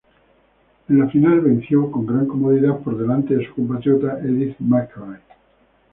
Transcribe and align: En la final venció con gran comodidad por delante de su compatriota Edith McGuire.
En 0.93 0.97
la 0.99 1.05
final 1.11 1.41
venció 1.41 1.91
con 1.91 2.07
gran 2.07 2.25
comodidad 2.25 2.79
por 2.79 2.97
delante 2.97 3.35
de 3.35 3.45
su 3.45 3.53
compatriota 3.53 4.17
Edith 4.21 4.55
McGuire. 4.57 5.21